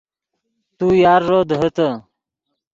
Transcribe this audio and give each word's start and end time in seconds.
تو 0.77 0.85
یارݱو 1.03 1.39
دیہیتے 1.49 1.87